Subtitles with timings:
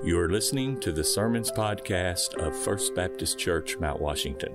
[0.00, 4.54] You are listening to the Sermons Podcast of First Baptist Church, Mount Washington.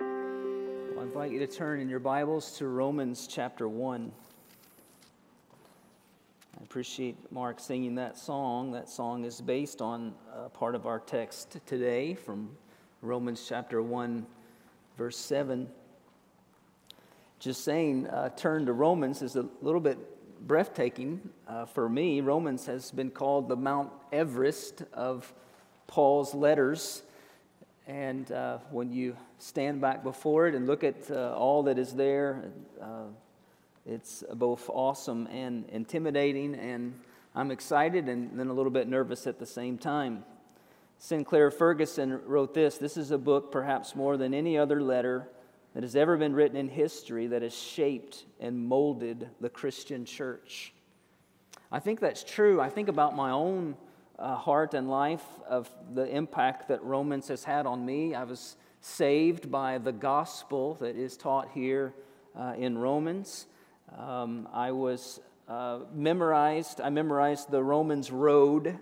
[0.00, 4.12] Well, I invite you to turn in your Bibles to Romans chapter 1.
[6.60, 8.70] I appreciate Mark singing that song.
[8.72, 10.12] That song is based on
[10.52, 12.50] part of our text today from
[13.00, 14.26] Romans chapter 1,
[14.98, 15.66] verse 7.
[17.38, 19.98] Just saying, uh, turn to Romans is a little bit
[20.46, 22.20] breathtaking uh, for me.
[22.20, 25.32] Romans has been called the Mount Everest of
[25.86, 27.02] Paul's letters.
[27.86, 31.92] And uh, when you stand back before it and look at uh, all that is
[31.94, 33.06] there, uh,
[33.86, 36.54] it's both awesome and intimidating.
[36.54, 36.98] And
[37.34, 40.24] I'm excited and then a little bit nervous at the same time.
[40.98, 45.28] Sinclair Ferguson wrote this This is a book, perhaps more than any other letter
[45.74, 50.72] that has ever been written in history that has shaped and molded the Christian church.
[51.70, 52.60] I think that's true.
[52.60, 53.76] I think about my own
[54.18, 58.14] uh, heart and life of the impact that Romans has had on me.
[58.14, 61.94] I was saved by the gospel that is taught here
[62.38, 63.46] uh, in Romans.
[63.96, 68.78] Um, I was uh, memorized, I memorized the Romans road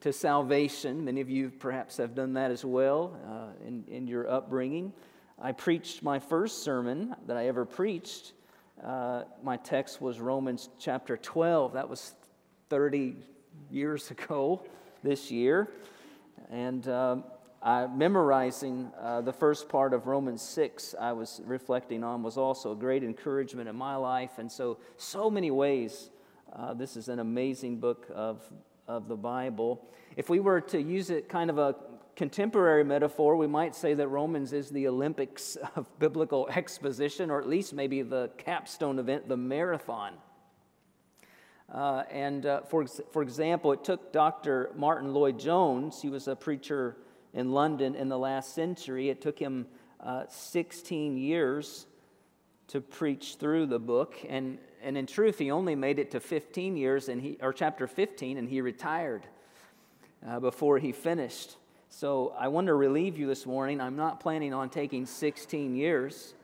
[0.00, 1.04] to salvation.
[1.04, 4.92] Many of you perhaps have done that as well uh, in, in your upbringing.
[5.42, 8.34] I preached my first sermon that I ever preached.
[8.84, 11.72] Uh, my text was Romans chapter 12.
[11.72, 12.14] That was
[12.68, 13.16] 30
[13.70, 14.62] years ago
[15.02, 15.70] this year.
[16.50, 17.24] And um,
[17.62, 22.72] I, memorizing uh, the first part of Romans 6, I was reflecting on, was also
[22.72, 24.32] a great encouragement in my life.
[24.36, 26.10] And so, so many ways,
[26.54, 28.42] uh, this is an amazing book of,
[28.86, 29.88] of the Bible.
[30.16, 31.76] If we were to use it kind of a
[32.16, 37.48] contemporary metaphor, we might say that Romans is the Olympics of biblical exposition, or at
[37.48, 40.14] least maybe the capstone event, the marathon.
[41.72, 44.70] Uh, and uh, for, for example, it took Dr.
[44.74, 46.96] Martyn Lloyd-Jones, he was a preacher
[47.32, 49.66] in London in the last century, it took him
[50.00, 51.86] uh, 16 years
[52.68, 54.16] to preach through the book.
[54.28, 57.86] And, and in truth, he only made it to 15 years, and he, or chapter
[57.86, 59.26] 15, and he retired
[60.26, 61.56] uh, before he finished.
[61.92, 63.80] So I want to relieve you this morning.
[63.80, 66.34] I'm not planning on taking 16 years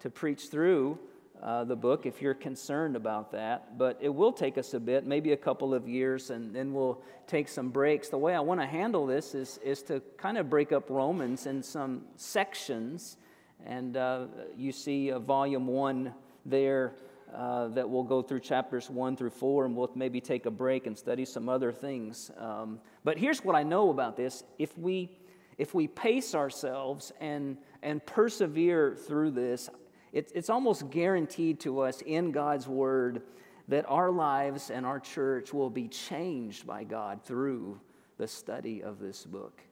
[0.00, 0.98] to preach through
[1.42, 5.06] uh, the book if you're concerned about that, but it will take us a bit,
[5.06, 8.08] maybe a couple of years, and then we'll take some breaks.
[8.08, 11.44] The way I want to handle this is, is to kind of break up Romans
[11.44, 13.18] in some sections.
[13.66, 14.24] And uh,
[14.56, 16.14] you see uh, volume one
[16.46, 16.94] there
[17.34, 20.86] uh, that we'll go through chapters one through four, and we'll maybe take a break
[20.86, 22.30] and study some other things.
[22.38, 25.18] Um, but here's what I know about this: if we
[25.58, 29.68] if we pace ourselves and and persevere through this,
[30.12, 33.22] it, it's almost guaranteed to us in God's Word
[33.68, 37.78] that our lives and our church will be changed by God through
[38.16, 39.62] the study of this book.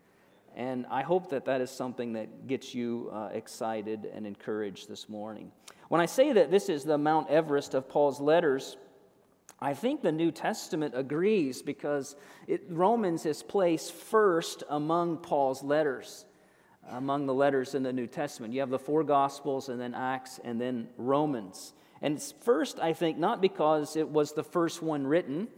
[0.54, 5.08] And I hope that that is something that gets you uh, excited and encouraged this
[5.08, 5.52] morning.
[5.88, 8.76] When I say that this is the Mount Everest of Paul's letters,
[9.60, 12.16] I think the New Testament agrees because
[12.46, 16.26] it, Romans is placed first among Paul's letters,
[16.90, 18.52] among the letters in the New Testament.
[18.52, 21.72] You have the four Gospels, and then Acts, and then Romans.
[22.02, 25.48] And it's first, I think, not because it was the first one written.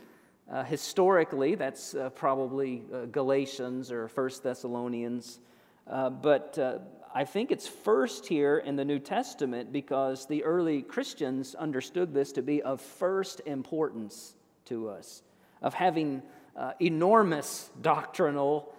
[0.51, 5.41] Uh, historically, that's uh, probably uh, Galatians or First Thessalonians.
[5.87, 6.79] Uh, but uh,
[7.15, 12.33] I think it's first here in the New Testament because the early Christians understood this
[12.33, 14.35] to be of first importance
[14.67, 15.23] to us,
[15.63, 16.23] of having
[16.57, 18.75] uh, enormous doctrinal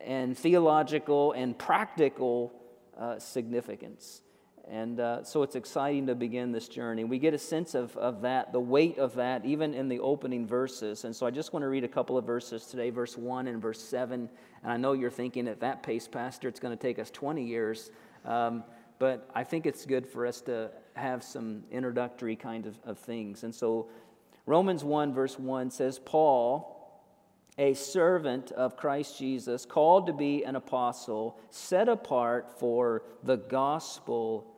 [0.00, 2.52] and theological and practical
[2.98, 4.21] uh, significance.
[4.70, 7.04] And uh, so it's exciting to begin this journey.
[7.04, 10.46] We get a sense of, of that, the weight of that, even in the opening
[10.46, 11.04] verses.
[11.04, 13.60] And so I just want to read a couple of verses today, verse 1 and
[13.60, 14.28] verse 7.
[14.62, 17.44] And I know you're thinking at that pace, Pastor, it's going to take us 20
[17.44, 17.90] years.
[18.24, 18.62] Um,
[18.98, 23.42] but I think it's good for us to have some introductory kind of, of things.
[23.42, 23.88] And so
[24.46, 26.78] Romans 1, verse 1 says, Paul,
[27.58, 34.51] a servant of Christ Jesus, called to be an apostle, set apart for the gospel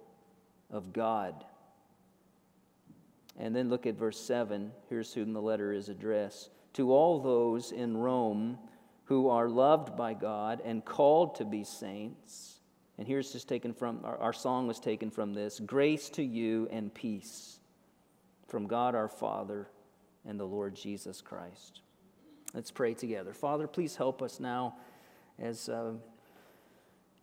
[0.75, 1.45] of God.
[3.39, 4.73] And then look at verse 7.
[4.91, 6.51] Here's whom the letter is addressed.
[6.75, 8.59] To all those in Rome
[9.05, 12.61] who are loved by God and called to be saints.
[12.99, 16.69] And here's just taken from our, our song was taken from this grace to you
[16.71, 17.59] and peace
[18.49, 19.69] from God our Father
[20.27, 21.81] and the Lord Jesus Christ.
[22.53, 23.33] Let's pray together.
[23.33, 24.77] Father, please help us now
[25.39, 25.93] as, uh,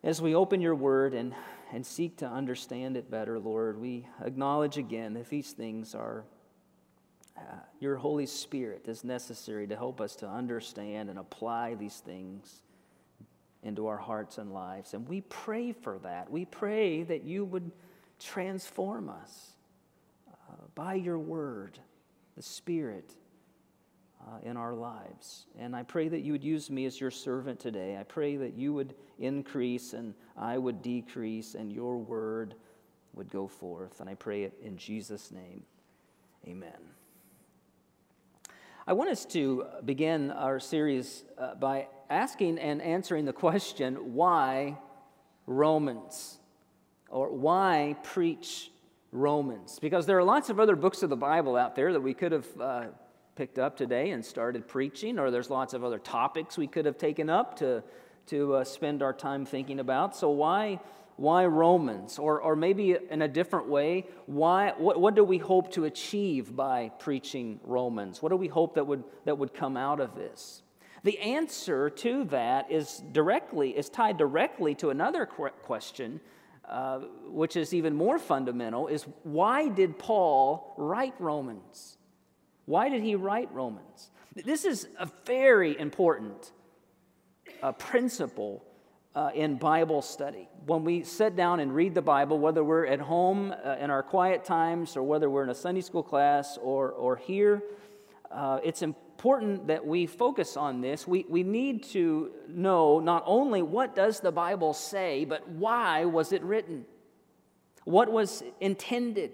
[0.02, 1.34] as we open your word and,
[1.72, 3.80] and seek to understand it better, Lord.
[3.80, 6.24] We acknowledge again that these things are,
[7.36, 7.40] uh,
[7.80, 12.60] your Holy Spirit is necessary to help us to understand and apply these things
[13.62, 14.92] into our hearts and lives.
[14.92, 16.30] And we pray for that.
[16.30, 17.70] We pray that you would
[18.20, 19.52] transform us
[20.28, 21.78] uh, by your word,
[22.36, 23.14] the Spirit.
[24.24, 25.46] Uh, in our lives.
[25.58, 27.96] And I pray that you would use me as your servant today.
[27.98, 32.54] I pray that you would increase and I would decrease and your word
[33.14, 33.98] would go forth.
[33.98, 35.64] And I pray it in Jesus' name.
[36.46, 36.78] Amen.
[38.86, 44.78] I want us to begin our series uh, by asking and answering the question why
[45.48, 46.38] Romans?
[47.08, 48.70] Or why preach
[49.10, 49.80] Romans?
[49.80, 52.30] Because there are lots of other books of the Bible out there that we could
[52.30, 52.84] have uh,
[53.34, 56.98] picked up today and started preaching, or there's lots of other topics we could have
[56.98, 57.82] taken up to,
[58.26, 60.14] to uh, spend our time thinking about.
[60.14, 60.80] So, why,
[61.16, 62.18] why Romans?
[62.18, 66.54] Or, or maybe in a different way, why, what, what do we hope to achieve
[66.54, 68.22] by preaching Romans?
[68.22, 70.62] What do we hope that would, that would come out of this?
[71.04, 76.20] The answer to that is directly is tied directly to another question,
[76.68, 81.98] uh, which is even more fundamental: is why did Paul write Romans?
[82.64, 84.10] Why did he write Romans?
[84.34, 86.52] This is a very important
[87.62, 88.64] uh, principle
[89.14, 90.48] uh, in Bible study.
[90.66, 94.02] When we sit down and read the Bible, whether we're at home uh, in our
[94.02, 97.62] quiet times or whether we're in a Sunday school class or, or here,
[98.30, 101.06] uh, it's important that we focus on this.
[101.06, 106.32] We, we need to know not only what does the Bible say, but why was
[106.32, 106.86] it written?
[107.84, 109.32] What was intended?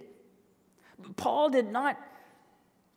[1.16, 1.96] Paul did not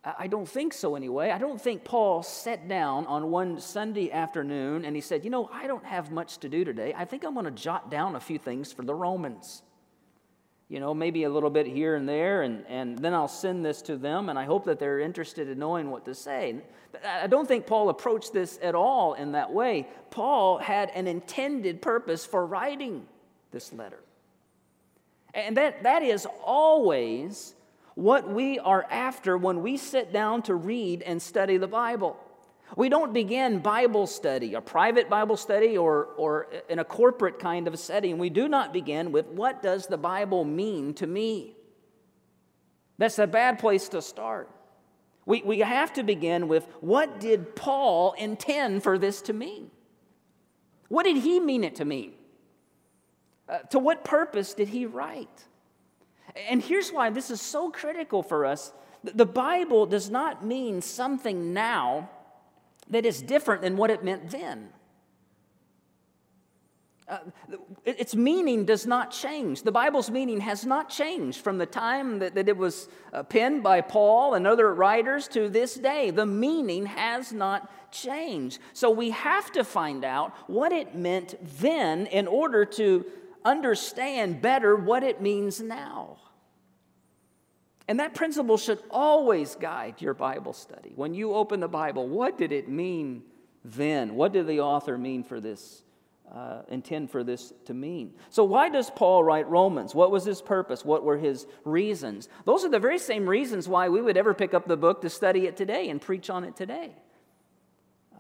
[0.04, 1.30] I don't think so anyway.
[1.30, 5.48] I don't think Paul sat down on one Sunday afternoon and he said, You know,
[5.54, 6.92] I don't have much to do today.
[6.98, 9.62] I think I'm going to jot down a few things for the Romans.
[10.70, 13.82] You know, maybe a little bit here and there, and, and then I'll send this
[13.84, 16.62] to them, and I hope that they're interested in knowing what to say.
[17.06, 19.88] I don't think Paul approached this at all in that way.
[20.12, 23.06] Paul had an intended purpose for writing
[23.52, 24.00] this letter.
[25.34, 27.54] And that, that is always
[27.96, 32.18] what we are after when we sit down to read and study the Bible.
[32.78, 37.68] We don't begin Bible study, a private Bible study, or, or in a corporate kind
[37.68, 38.18] of setting.
[38.18, 41.56] We do not begin with, What does the Bible mean to me?
[42.98, 44.50] That's a bad place to start.
[45.26, 49.70] We, we have to begin with, What did Paul intend for this to mean?
[50.88, 52.14] What did he mean it to mean?
[53.50, 55.46] Uh, to what purpose did he write?
[56.50, 58.72] And here's why this is so critical for us.
[59.04, 62.10] The Bible does not mean something now
[62.90, 64.70] that is different than what it meant then.
[67.12, 67.18] Uh,
[67.84, 69.64] its meaning does not change.
[69.64, 73.64] The Bible's meaning has not changed from the time that, that it was uh, penned
[73.64, 76.12] by Paul and other writers to this day.
[76.12, 78.60] The meaning has not changed.
[78.72, 83.06] So we have to find out what it meant then in order to
[83.44, 86.18] understand better what it means now.
[87.88, 90.94] And that principle should always guide your Bible study.
[90.96, 93.24] When you open the Bible, what did it mean
[93.66, 94.16] then?
[94.16, 95.84] What did the author mean for this,
[96.34, 98.14] uh, intend for this to mean?
[98.30, 99.94] So, why does Paul write Romans?
[99.94, 100.86] What was his purpose?
[100.86, 102.30] What were his reasons?
[102.46, 105.10] Those are the very same reasons why we would ever pick up the book to
[105.10, 106.96] study it today and preach on it today.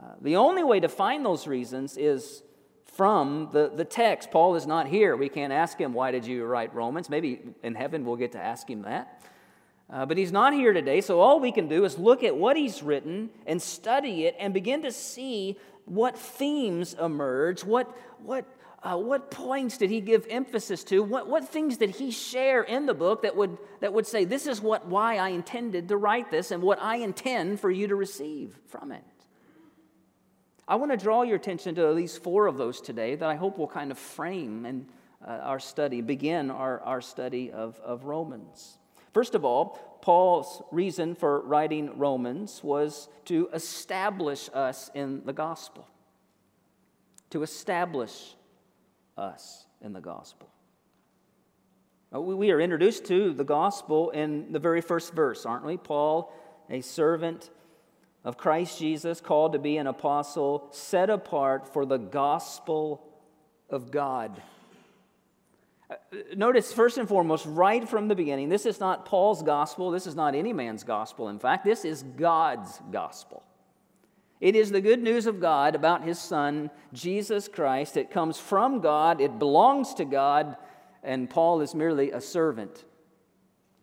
[0.02, 2.44] Uh, the only way to find those reasons is
[2.92, 4.32] from the, the text.
[4.32, 5.16] Paul is not here.
[5.16, 7.10] We can't ask him, Why did you write Romans?
[7.10, 9.22] Maybe in heaven we'll get to ask him that.
[9.90, 12.56] Uh, but he's not here today, so all we can do is look at what
[12.56, 17.94] he's written and study it and begin to see what themes emerge, what,
[18.24, 18.46] what,
[18.84, 22.86] uh, what points did he give emphasis to, what, what things did he share in
[22.86, 26.32] the book that would, that would say, this is what, why I intended to write
[26.32, 29.04] this and what I intend for you to receive from it.
[30.72, 33.36] I want to draw your attention to at least four of those today that I
[33.36, 34.86] hope will kind of frame and,
[35.22, 38.78] uh, our study, begin our, our study of, of Romans.
[39.14, 45.86] First of all, Paul's reason for writing Romans was to establish us in the gospel.
[47.32, 48.38] To establish
[49.18, 50.48] us in the gospel.
[52.16, 55.76] Uh, we are introduced to the gospel in the very first verse, aren't we?
[55.76, 56.32] Paul,
[56.70, 57.50] a servant
[58.24, 63.04] of Christ Jesus, called to be an apostle, set apart for the gospel
[63.70, 64.42] of God.
[65.90, 65.96] Uh,
[66.36, 69.92] notice, first and foremost, right from the beginning, this is not Paul's gospel.
[69.92, 71.30] This is not any man's gospel.
[71.30, 73.44] In fact, this is God's gospel.
[74.40, 77.98] It is the good news of God about his Son, Jesus Christ.
[77.98, 80.58] It comes from God, it belongs to God,
[81.04, 82.86] and Paul is merely a servant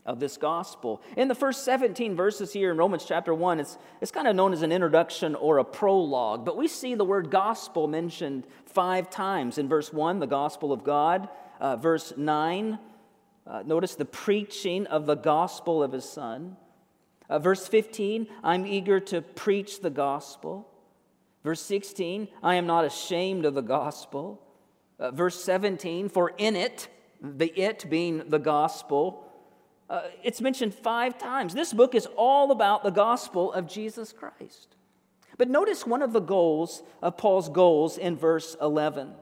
[0.09, 1.03] of this gospel.
[1.19, 4.55] In the first 17 verses here in Romans chapter 1, it's, it's kind of known
[4.55, 9.59] as an introduction or a prologue, but we see the word gospel mentioned five times.
[9.59, 11.29] In verse 1, the gospel of God.
[11.61, 12.79] Uh, verse 9,
[13.47, 16.57] uh, notice the preaching of the gospel of his son.
[17.29, 20.67] Uh, verse 15, I'm eager to preach the gospel.
[21.45, 24.43] Verse 16, I am not ashamed of the gospel.
[24.99, 26.89] Uh, verse 17, for in it,
[27.21, 29.28] the it being the gospel,
[29.91, 31.55] uh, it's mentioned five times.
[31.55, 34.77] This book is all about the gospel of Jesus Christ.
[35.39, 39.15] But notice one of the goals of Paul's goals in verse 11.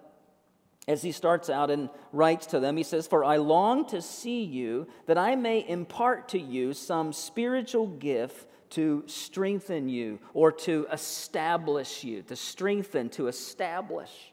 [0.89, 4.45] As he starts out and writes to them, he says, For I long to see
[4.45, 10.87] you, that I may impart to you some spiritual gift to strengthen you or to
[10.93, 14.33] establish you, to strengthen, to establish.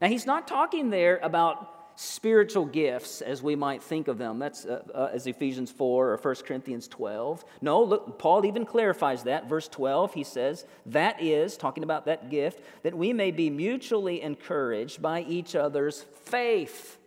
[0.00, 4.38] Now, he's not talking there about spiritual gifts as we might think of them.
[4.38, 7.44] That's uh, uh, as Ephesians 4 or 1 Corinthians 12.
[7.62, 9.48] No, look, Paul even clarifies that.
[9.48, 14.20] Verse 12, he says, That is, talking about that gift, that we may be mutually
[14.22, 16.98] encouraged by each other's faith,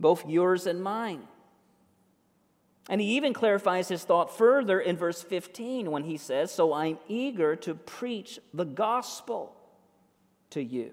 [0.00, 1.28] both yours and mine.
[2.88, 6.98] And he even clarifies his thought further in verse 15 when he says, So I'm
[7.08, 9.54] eager to preach the gospel
[10.50, 10.92] to you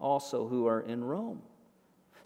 [0.00, 1.42] also who are in Rome.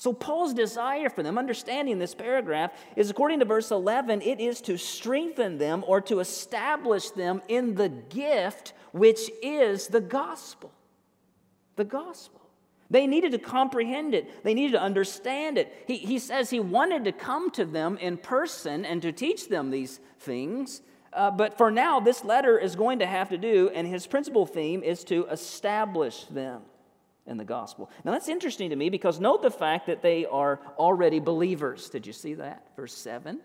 [0.02, 4.60] So, Paul's desire for them, understanding this paragraph, is according to verse 11, it is
[4.62, 10.72] to strengthen them or to establish them in the gift which is the gospel.
[11.76, 12.40] The gospel.
[12.90, 15.72] They needed to comprehend it, they needed to understand it.
[15.86, 19.70] He, he says he wanted to come to them in person and to teach them
[19.70, 20.82] these things.
[21.12, 24.46] Uh, but for now, this letter is going to have to do, and his principal
[24.46, 26.62] theme is to establish them
[27.26, 27.90] in the gospel.
[28.04, 31.88] Now that's interesting to me because note the fact that they are already believers.
[31.88, 32.66] Did you see that?
[32.76, 33.40] Verse 7.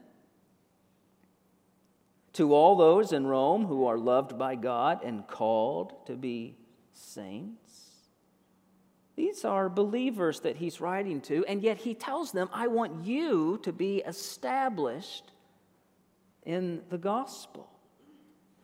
[2.34, 6.56] To all those in Rome who are loved by God and called to be
[6.94, 7.88] saints.
[9.16, 13.60] These are believers that he's writing to, and yet he tells them, I want you
[13.64, 15.32] to be established
[16.46, 17.68] in the gospel.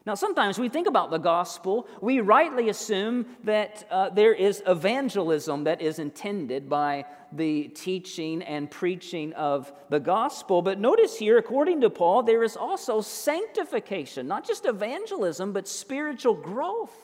[0.05, 5.63] Now, sometimes we think about the gospel, we rightly assume that uh, there is evangelism
[5.63, 10.62] that is intended by the teaching and preaching of the gospel.
[10.62, 16.33] But notice here, according to Paul, there is also sanctification, not just evangelism, but spiritual
[16.33, 16.95] growth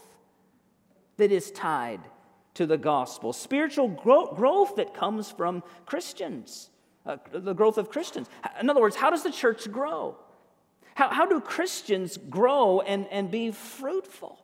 [1.16, 2.02] that is tied
[2.56, 3.32] to the gospel.
[3.32, 6.70] Spiritual gro- growth that comes from Christians,
[7.06, 8.28] uh, the growth of Christians.
[8.60, 10.18] In other words, how does the church grow?
[11.00, 14.38] How, how do Christians grow and, and be fruitful?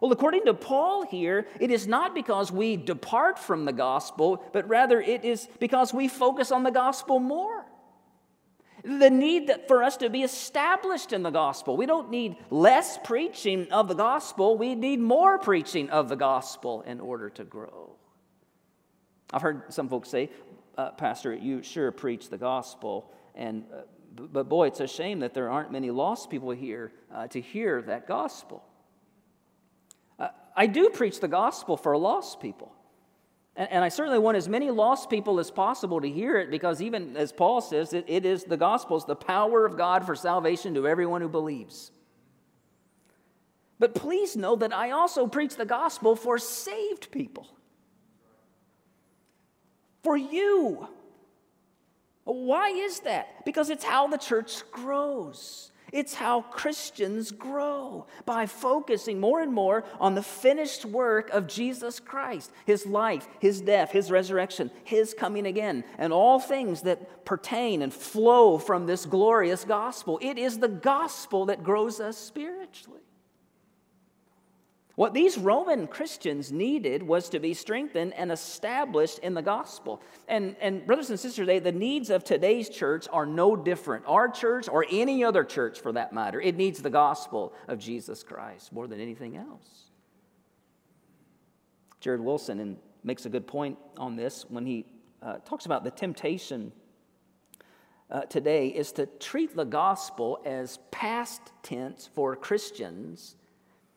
[0.00, 4.68] Well, according to Paul here, it is not because we depart from the gospel, but
[4.68, 7.66] rather it is because we focus on the gospel more.
[8.84, 11.76] The need for us to be established in the gospel.
[11.76, 16.82] We don't need less preaching of the gospel, we need more preaching of the gospel
[16.82, 17.96] in order to grow.
[19.32, 20.30] I've heard some folks say,
[20.78, 23.80] uh, Pastor, you sure preach the gospel, and uh,
[24.16, 27.82] but boy, it's a shame that there aren't many lost people here uh, to hear
[27.82, 28.64] that gospel.
[30.18, 32.72] Uh, I do preach the gospel for lost people.
[33.56, 36.82] And, and, I certainly want as many lost people as possible to hear it because,
[36.82, 40.16] even as Paul says, it, it is the gospel is the power of God for
[40.16, 41.92] salvation to everyone who believes.
[43.78, 47.46] But please know that I also preach the gospel for saved people.
[50.02, 50.88] For you.
[52.24, 53.44] Why is that?
[53.44, 55.70] Because it's how the church grows.
[55.92, 62.00] It's how Christians grow by focusing more and more on the finished work of Jesus
[62.00, 67.80] Christ, his life, his death, his resurrection, his coming again, and all things that pertain
[67.80, 70.18] and flow from this glorious gospel.
[70.20, 73.03] It is the gospel that grows us spiritually.
[74.96, 80.00] What these Roman Christians needed was to be strengthened and established in the gospel.
[80.28, 84.04] And, and brothers and sisters, they, the needs of today's church are no different.
[84.06, 88.22] Our church, or any other church for that matter, it needs the gospel of Jesus
[88.22, 89.90] Christ more than anything else.
[91.98, 94.86] Jared Wilson and makes a good point on this when he
[95.22, 96.70] uh, talks about the temptation
[98.10, 103.36] uh, today is to treat the gospel as past tense for Christians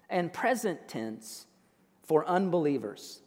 [0.10, 1.48] and present tense
[2.04, 3.22] for unbelievers.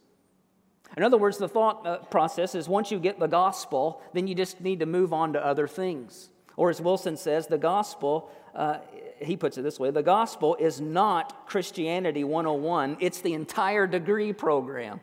[0.96, 4.34] In other words, the thought uh, process is once you get the gospel, then you
[4.34, 6.30] just need to move on to other things.
[6.56, 8.78] Or as Wilson says, the gospel, uh,
[9.20, 14.32] he puts it this way the gospel is not Christianity 101, it's the entire degree
[14.32, 15.00] program.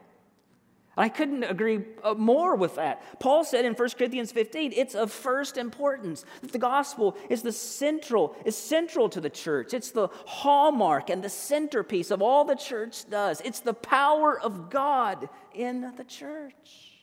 [0.98, 3.20] I couldn't agree uh, more with that.
[3.20, 7.52] Paul said in 1 Corinthians 15, it's of first importance that the gospel is the
[7.52, 9.76] central, is central to the church.
[9.76, 13.42] It's the hallmark and the centerpiece of all the church does.
[13.42, 16.98] It's the power of God in the church.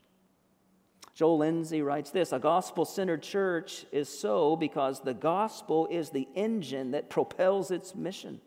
[1.14, 6.26] Joel Lindsey writes this A gospel centered church is so because the gospel is the
[6.34, 8.40] engine that propels its mission.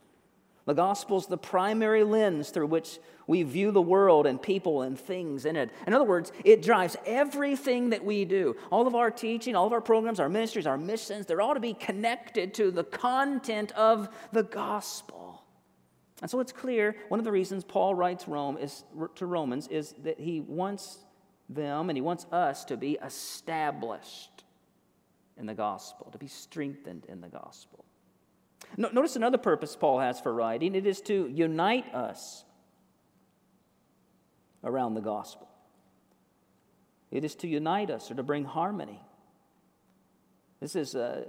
[0.66, 4.98] The gospel is the primary lens through which we view the world and people and
[4.98, 5.70] things in it.
[5.86, 8.56] In other words, it drives everything that we do.
[8.72, 11.60] All of our teaching, all of our programs, our ministries, our missions, they're all to
[11.60, 15.44] be connected to the content of the gospel.
[16.22, 19.94] And so it's clear one of the reasons Paul writes Rome is, to Romans is
[20.04, 21.00] that he wants
[21.50, 24.44] them and he wants us to be established
[25.38, 27.86] in the gospel, to be strengthened in the gospel.
[28.76, 32.44] Notice another purpose Paul has for writing it is to unite us
[34.68, 35.48] around the gospel.
[37.10, 39.00] It is to unite us or to bring harmony.
[40.60, 41.24] This is, uh,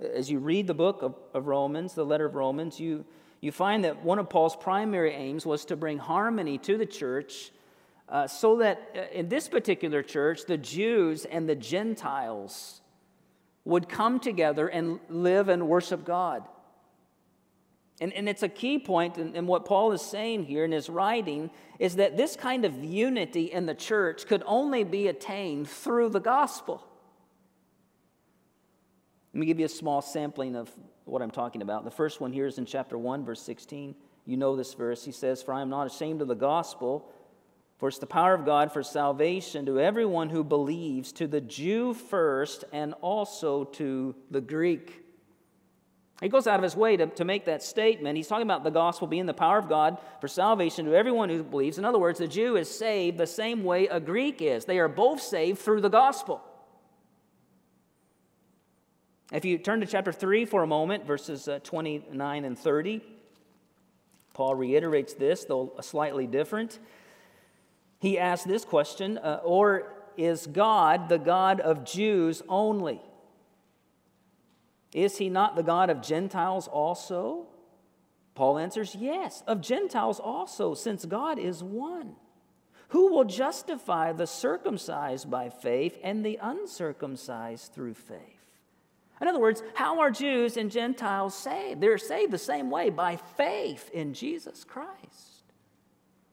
[0.00, 3.04] as you read the book of, of Romans, the letter of Romans, you,
[3.40, 7.52] you find that one of Paul's primary aims was to bring harmony to the church
[8.08, 12.80] uh, so that uh, in this particular church, the Jews and the Gentiles
[13.64, 16.44] would come together and live and worship God.
[18.00, 20.90] And, and it's a key point in, in what Paul is saying here in his
[20.90, 26.08] writing is that this kind of unity in the church could only be attained through
[26.08, 26.84] the gospel.
[29.32, 30.70] Let me give you a small sampling of
[31.04, 31.84] what I'm talking about.
[31.84, 33.94] The first one here is in chapter 1, verse 16.
[34.26, 35.04] You know this verse.
[35.04, 37.10] He says, For I am not ashamed of the gospel,
[37.78, 41.94] for it's the power of God for salvation to everyone who believes, to the Jew
[41.94, 45.03] first, and also to the Greek.
[46.20, 48.16] He goes out of his way to, to make that statement.
[48.16, 51.42] He's talking about the gospel being the power of God for salvation to everyone who
[51.42, 51.76] believes.
[51.76, 54.64] In other words, the Jew is saved the same way a Greek is.
[54.64, 56.40] They are both saved through the gospel.
[59.32, 63.00] If you turn to chapter 3 for a moment, verses uh, 29 and 30,
[64.34, 66.78] Paul reiterates this, though slightly different.
[67.98, 73.00] He asks this question uh, Or is God the God of Jews only?
[74.94, 77.48] Is he not the God of Gentiles also?
[78.36, 82.14] Paul answers, Yes, of Gentiles also, since God is one.
[82.88, 88.20] Who will justify the circumcised by faith and the uncircumcised through faith?
[89.20, 91.80] In other words, how are Jews and Gentiles saved?
[91.80, 95.42] They're saved the same way by faith in Jesus Christ.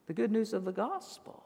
[0.05, 1.43] The good news of the gospel.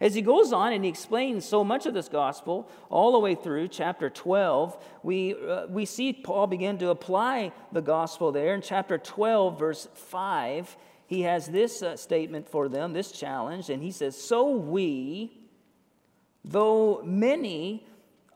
[0.00, 3.34] As he goes on and he explains so much of this gospel, all the way
[3.34, 8.54] through chapter 12, we, uh, we see Paul begin to apply the gospel there.
[8.54, 10.76] In chapter 12, verse 5,
[11.06, 15.38] he has this uh, statement for them, this challenge, and he says, So we,
[16.44, 17.86] though many,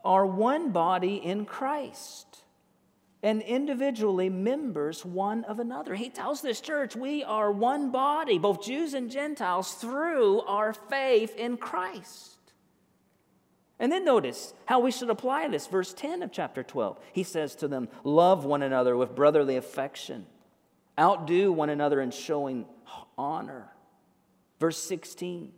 [0.05, 2.28] are one body in Christ
[3.21, 5.95] and individually members one of another.
[5.95, 11.35] He tells this church we are one body, both Jews and Gentiles, through our faith
[11.35, 12.37] in Christ.
[13.77, 15.67] And then notice how we should apply this.
[15.67, 16.99] Verse 10 of chapter 12.
[17.13, 20.25] He says to them, Love one another with brotherly affection,
[20.97, 22.65] outdo one another in showing
[23.17, 23.69] honor.
[24.59, 25.53] Verse 16,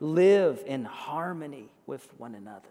[0.00, 2.68] live in harmony with one another.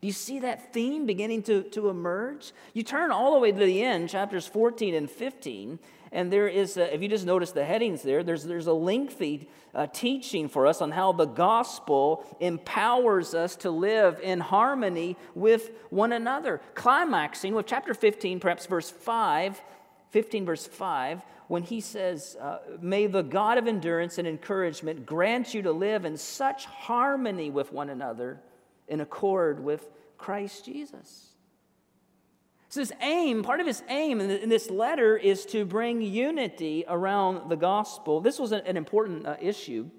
[0.00, 2.52] Do you see that theme beginning to, to emerge?
[2.72, 5.78] You turn all the way to the end, chapters 14 and 15,
[6.12, 9.48] and there is, a, if you just notice the headings there, there's, there's a lengthy
[9.74, 15.70] uh, teaching for us on how the gospel empowers us to live in harmony with
[15.90, 16.62] one another.
[16.74, 19.60] Climaxing with chapter 15, perhaps verse 5,
[20.10, 25.52] 15, verse 5, when he says, uh, May the God of endurance and encouragement grant
[25.52, 28.40] you to live in such harmony with one another
[28.90, 31.28] in accord with Christ Jesus.
[32.68, 37.48] So, his aim, part of his aim in this letter is to bring unity around
[37.48, 38.20] the gospel.
[38.20, 39.90] This was an important uh, issue.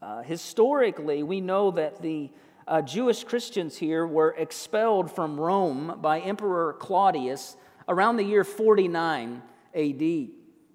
[0.00, 2.30] Uh, historically, we know that the
[2.66, 7.56] uh, Jewish Christians here were expelled from Rome by Emperor Claudius
[7.88, 9.42] around the year 49
[9.74, 10.28] AD.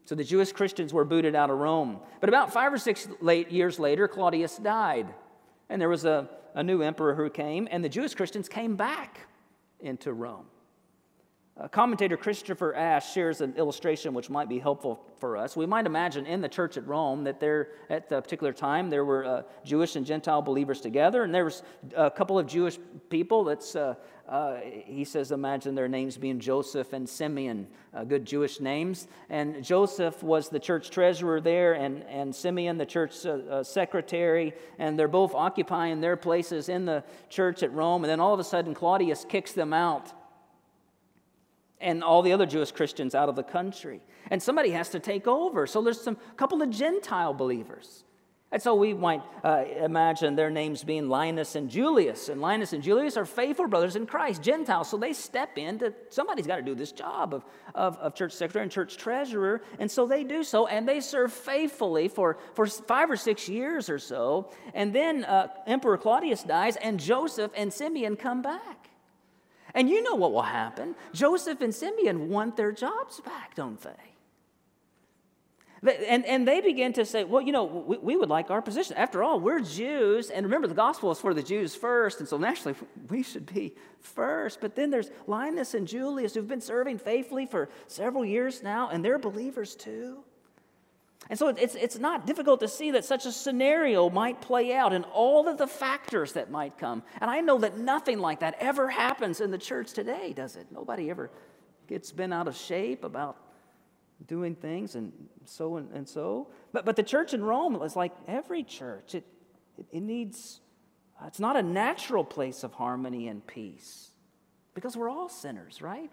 [0.06, 2.00] So the Jewish Christians were booted out of Rome.
[2.20, 5.08] But about five or six late years later, Claudius died.
[5.70, 9.20] And there was a a new emperor who came, and the Jewish Christians came back
[9.80, 10.46] into Rome.
[11.56, 15.56] Uh, commentator Christopher Ash shares an illustration which might be helpful for us.
[15.56, 19.06] We might imagine in the church at Rome that there, at the particular time, there
[19.06, 21.62] were uh, Jewish and Gentile believers together, and there was
[21.96, 23.44] a couple of Jewish people.
[23.44, 23.94] That's uh,
[24.28, 29.08] uh he says, imagine their names being Joseph and Simeon, uh, good Jewish names.
[29.30, 34.98] And Joseph was the church treasurer there, and, and Simeon the church uh, secretary, and
[34.98, 38.04] they're both occupying their places in the church at Rome.
[38.04, 40.14] And then all of a sudden, Claudius kicks them out
[41.84, 44.02] and all the other Jewish Christians out of the country.
[44.32, 45.68] And somebody has to take over.
[45.68, 48.06] So there's some couple of Gentile believers.
[48.54, 52.30] And so we might uh, imagine their names being Linus and Julius.
[52.30, 54.90] And Linus and Julius are faithful brothers in Christ, Gentiles.
[54.90, 58.62] So they step into, somebody's got to do this job of, of, of, church secretary
[58.62, 59.64] and church treasurer.
[59.80, 63.90] And so they do so, and they serve faithfully for, for five or six years
[63.90, 64.52] or so.
[64.76, 68.92] And then uh, Emperor Claudius dies, and Joseph and Simeon come back.
[69.74, 70.94] And you know what will happen.
[71.12, 74.13] Joseph and Simeon want their jobs back, don't they?
[75.84, 78.96] And, and they begin to say, well, you know, we, we, would like our position.
[78.96, 80.30] After all, we're Jews.
[80.30, 82.20] And remember, the gospel is for the Jews first.
[82.20, 82.78] And so naturally,
[83.10, 84.62] we should be first.
[84.62, 89.04] But then there's Linus and Julius who've been serving faithfully for several years now, and
[89.04, 90.24] they're believers too.
[91.30, 94.94] And so it's, it's not difficult to see that such a scenario might play out
[94.94, 97.04] and all of the factors that might come.
[97.22, 100.68] And I know that nothing like that ever happens in the church today, does it?
[100.72, 101.30] Nobody ever
[101.88, 103.38] gets bent out of shape about
[104.28, 105.12] doing things and
[105.46, 106.50] so and, and so.
[106.72, 109.26] But, but the church in Rome is like every church, it,
[109.78, 110.62] it, it needs,
[111.22, 114.12] uh, it's not a natural place of harmony and peace
[114.74, 116.12] because we're all sinners, right?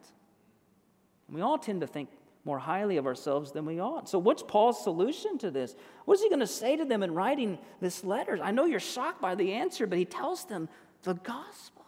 [1.28, 2.08] And we all tend to think
[2.44, 4.08] more highly of ourselves than we ought.
[4.08, 5.76] So, what's Paul's solution to this?
[6.04, 8.38] What is he going to say to them in writing this letter?
[8.42, 10.68] I know you're shocked by the answer, but he tells them
[11.02, 11.79] the gospel.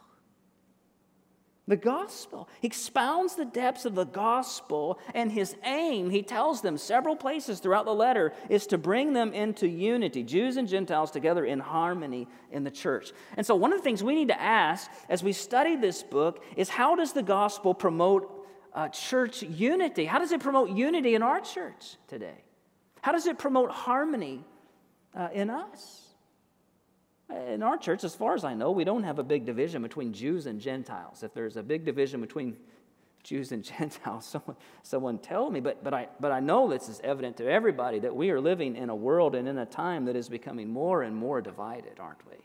[1.65, 2.49] The gospel.
[2.61, 7.85] Expounds the depths of the gospel, and his aim, he tells them several places throughout
[7.85, 12.65] the letter, is to bring them into unity, Jews and Gentiles together in harmony in
[12.65, 13.13] the church.
[13.37, 16.43] And so, one of the things we need to ask as we study this book
[16.57, 20.03] is how does the gospel promote uh, church unity?
[20.03, 22.43] How does it promote unity in our church today?
[23.01, 24.43] How does it promote harmony
[25.15, 26.02] uh, in us?
[27.29, 30.13] In our church, as far as I know, we don't have a big division between
[30.13, 31.23] Jews and Gentiles.
[31.23, 32.57] If there's a big division between
[33.23, 35.59] Jews and Gentiles, someone, someone tell me.
[35.59, 38.75] But, but, I, but I know this is evident to everybody that we are living
[38.75, 42.25] in a world and in a time that is becoming more and more divided, aren't
[42.29, 42.37] we?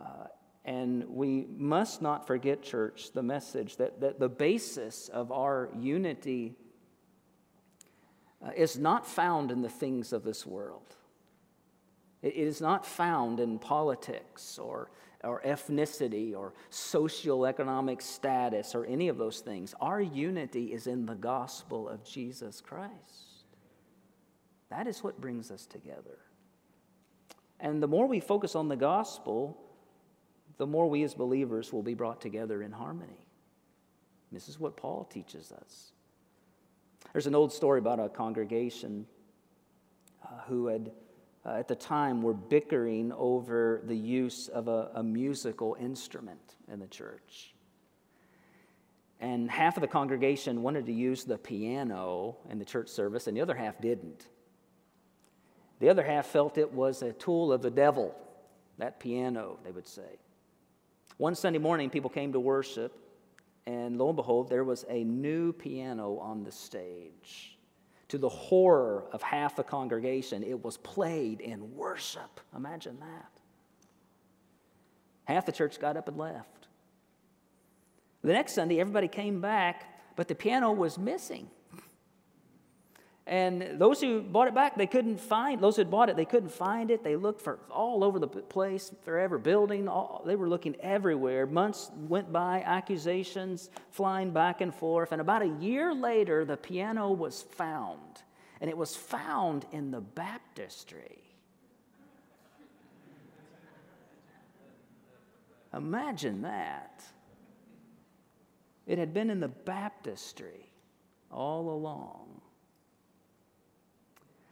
[0.00, 0.26] Uh,
[0.64, 6.54] and we must not forget, church, the message that, that the basis of our unity
[8.44, 10.96] uh, is not found in the things of this world.
[12.24, 14.90] It, is not found in politics or,
[15.22, 19.74] or ethnicity or socioeconomic status or any of those things.
[19.80, 23.44] Our unity is in the gospel of Jesus Christ.
[24.70, 26.18] That is what brings us together.
[27.60, 29.56] And the more we focus on the gospel,
[30.56, 33.26] the more we as believers will be brought together in harmony.
[34.32, 35.92] This is what Paul teaches us.
[37.12, 39.06] There's an old story about a congregation
[40.24, 40.90] uh, who had,
[41.46, 46.80] uh, at the time, were bickering over the use of a, a musical instrument in
[46.80, 47.54] the church.
[49.20, 53.36] And half of the congregation wanted to use the piano in the church service, and
[53.36, 54.26] the other half didn't.
[55.80, 58.14] The other half felt it was a tool of the devil,
[58.78, 60.18] that piano, they would say.
[61.16, 62.98] One Sunday morning, people came to worship,
[63.66, 67.53] and lo and behold, there was a new piano on the stage.
[68.14, 72.38] To the horror of half the congregation, it was played in worship.
[72.54, 73.28] Imagine that.
[75.24, 76.68] Half the church got up and left.
[78.22, 81.50] The next Sunday, everybody came back, but the piano was missing.
[83.26, 86.52] And those who bought it back, they couldn't find, those who bought it, they couldn't
[86.52, 87.02] find it.
[87.02, 89.88] They looked for all over the place, forever building.
[89.88, 91.46] All, they were looking everywhere.
[91.46, 95.12] Months went by, accusations flying back and forth.
[95.12, 98.22] And about a year later, the piano was found.
[98.60, 101.22] And it was found in the baptistry.
[105.72, 107.02] Imagine that.
[108.86, 110.70] It had been in the baptistry
[111.30, 112.42] all along.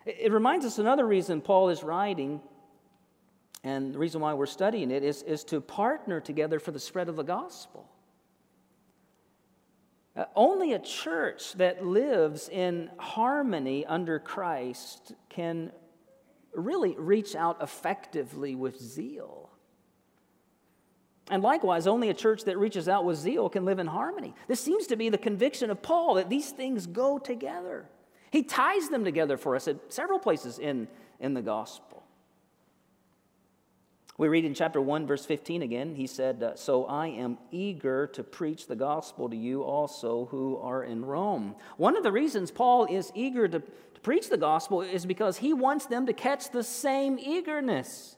[0.04, 2.40] It reminds us another reason Paul is writing,
[3.62, 7.08] and the reason why we're studying it is, is to partner together for the spread
[7.08, 7.88] of the gospel.
[10.14, 15.72] Uh, only a church that lives in harmony under Christ can
[16.52, 19.48] really reach out effectively with zeal.
[21.30, 24.34] And likewise, only a church that reaches out with zeal can live in harmony.
[24.48, 27.88] This seems to be the conviction of Paul that these things go together.
[28.32, 30.88] He ties them together for us at several places in,
[31.20, 32.02] in the gospel.
[34.16, 38.06] We read in chapter 1, verse 15 again, he said, uh, So I am eager
[38.08, 41.56] to preach the gospel to you also who are in Rome.
[41.76, 45.52] One of the reasons Paul is eager to, to preach the gospel is because he
[45.52, 48.16] wants them to catch the same eagerness.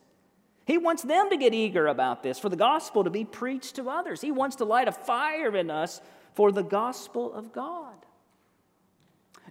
[0.65, 3.91] He wants them to get eager about this, for the gospel to be preached to
[3.91, 4.21] others.
[4.21, 6.01] He wants to light a fire in us
[6.35, 7.95] for the gospel of God.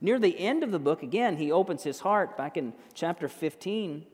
[0.04, 4.06] Near the end of the book, again, he opens his heart back in chapter 15.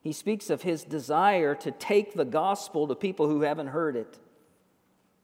[0.00, 4.18] He speaks of his desire to take the gospel to people who haven't heard it.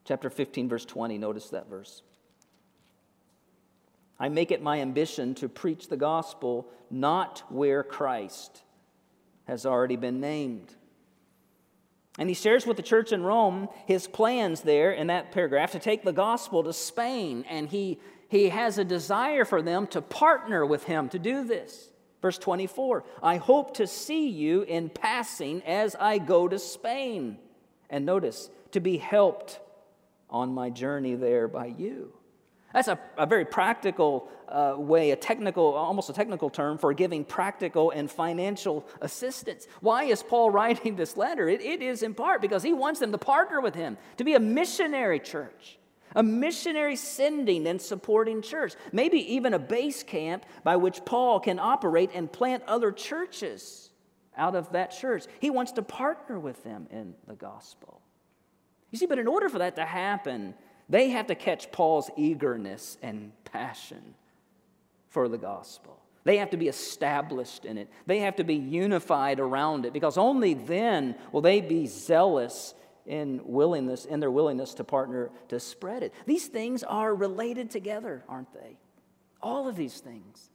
[0.05, 2.03] Chapter 15, verse 20, notice that verse.
[4.19, 8.63] I make it my ambition to preach the gospel not where Christ
[9.47, 10.75] has already been named.
[12.19, 15.79] And he shares with the church in Rome his plans there in that paragraph to
[15.79, 17.47] take the gospel to Spain.
[17.49, 17.99] And he,
[18.31, 21.91] he has a desire for them to partner with him to do this.
[22.23, 27.39] Verse 24 I hope to see you in passing as I go to Spain.
[27.91, 29.59] And notice, to be helped
[30.31, 32.13] on my journey there by you.
[32.73, 37.25] That's a, a very practical uh, way, a technical, almost a technical term for giving
[37.25, 39.67] practical and financial assistance.
[39.81, 41.49] Why is Paul writing this letter?
[41.49, 44.35] It, it is in part because he wants them to partner with him, to be
[44.35, 45.80] a missionary church,
[46.15, 51.59] a missionary sending and supporting church, maybe even a base camp by which Paul can
[51.59, 53.91] operate and plant other churches
[54.37, 55.25] out of that church.
[55.41, 58.01] He wants to partner with them in the gospel.
[58.91, 60.55] You see, but in order for that to happen,
[60.89, 64.15] they have to catch Paul's eagerness and passion
[65.09, 66.01] for the gospel.
[66.25, 67.89] They have to be established in it.
[68.07, 72.75] They have to be unified around it because only then will they be zealous
[73.07, 76.15] in willingness in their willingness to partner to spread it.
[76.27, 78.77] These things are related together, aren't they?
[79.43, 80.51] All of these things.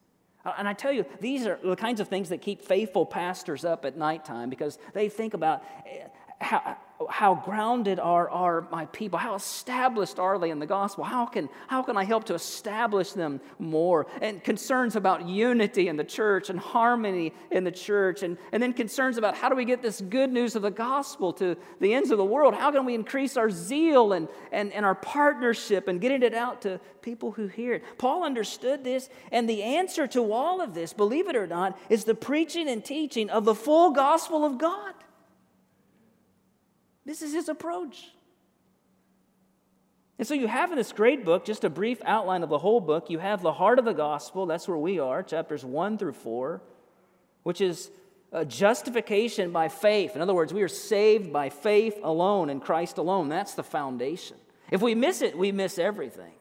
[0.56, 3.84] And I tell you, these are the kinds of things that keep faithful pastors up
[3.84, 6.06] at nighttime because they think about eh,
[6.40, 6.76] how,
[7.10, 9.18] how grounded are, are my people?
[9.18, 11.04] How established are they in the gospel?
[11.04, 14.06] How can, how can I help to establish them more?
[14.22, 18.22] And concerns about unity in the church and harmony in the church.
[18.22, 21.34] And, and then concerns about how do we get this good news of the gospel
[21.34, 22.54] to the ends of the world?
[22.54, 26.62] How can we increase our zeal and, and, and our partnership and getting it out
[26.62, 27.84] to people who hear it?
[27.98, 29.10] Paul understood this.
[29.30, 32.82] And the answer to all of this, believe it or not, is the preaching and
[32.82, 34.94] teaching of the full gospel of God.
[37.06, 38.10] This is his approach.
[40.18, 42.80] And so you have in this great book, just a brief outline of the whole
[42.80, 46.14] book, you have the heart of the gospel, that's where we are, chapters 1 through
[46.14, 46.60] 4,
[47.42, 47.90] which is
[48.48, 50.16] justification by faith.
[50.16, 53.28] In other words, we are saved by faith alone in Christ alone.
[53.28, 54.36] That's the foundation.
[54.70, 56.32] If we miss it, we miss everything.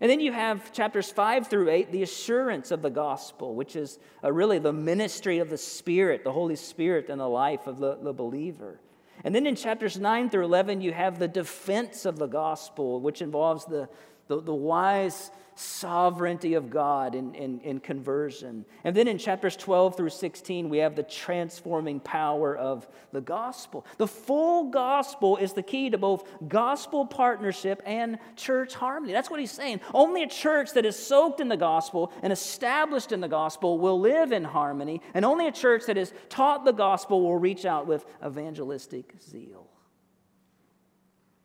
[0.00, 3.98] And then you have chapters 5 through 8, the assurance of the gospel, which is
[4.22, 7.98] uh, really the ministry of the Spirit, the Holy Spirit in the life of the,
[8.02, 8.80] the believer.
[9.24, 13.22] And then in chapters 9 through 11, you have the defense of the gospel, which
[13.22, 13.88] involves the,
[14.28, 18.64] the, the wise sovereignty of God in, in, in, conversion.
[18.84, 23.84] And then in chapters 12 through 16, we have the transforming power of the gospel.
[23.98, 29.12] The full gospel is the key to both gospel partnership and church harmony.
[29.12, 29.80] That's what he's saying.
[29.92, 34.00] Only a church that is soaked in the gospel and established in the gospel will
[34.00, 37.86] live in harmony, and only a church that is taught the gospel will reach out
[37.86, 39.71] with evangelistic zeal.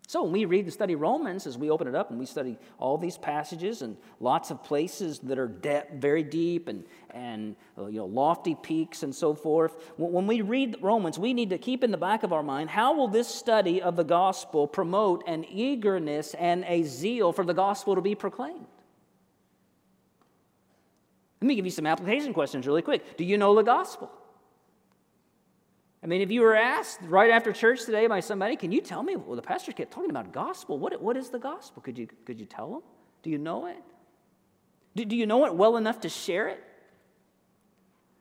[0.10, 2.58] So when we read and study Romans, as we open it up and we study
[2.80, 7.88] all these passages and lots of places that are de- very deep and, and uh,
[7.88, 11.84] you know, lofty peaks and so forth, when we read Romans, we need to keep
[11.84, 15.44] in the back of our mind how will this study of the gospel promote an
[15.44, 18.66] eagerness and a zeal for the gospel to be proclaimed?
[21.42, 23.18] Let me give you some application questions really quick.
[23.18, 24.10] Do you know the gospel?
[26.04, 29.02] I mean, if you were asked right after church today by somebody, can you tell
[29.02, 29.16] me?
[29.16, 30.78] Well, the pastor kept talking about gospel.
[30.78, 31.82] What, what is the gospel?
[31.82, 32.82] Could you, could you tell them?
[33.24, 33.82] Do you know it?
[34.96, 36.64] Do, do you know it well enough to share it?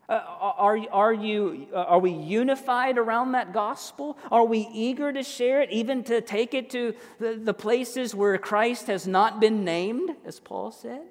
[0.08, 4.16] Uh, are, are, you, uh, are we unified around that gospel?
[4.30, 8.38] Are we eager to share it, even to take it to the, the places where
[8.38, 11.02] Christ has not been named, as Paul said?